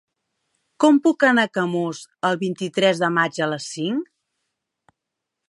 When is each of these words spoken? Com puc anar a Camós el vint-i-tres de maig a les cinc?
Com 0.83 0.95
puc 1.07 1.25
anar 1.27 1.43
a 1.47 1.51
Camós 1.57 1.99
el 2.31 2.41
vint-i-tres 2.45 3.03
de 3.05 3.11
maig 3.19 3.39
a 3.39 3.51
les 3.53 3.71
cinc? 3.77 4.11